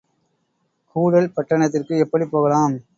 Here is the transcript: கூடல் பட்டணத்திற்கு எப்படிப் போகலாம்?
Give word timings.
கூடல் 0.95 1.31
பட்டணத்திற்கு 1.31 1.97
எப்படிப் 1.97 2.31
போகலாம்? 2.31 2.75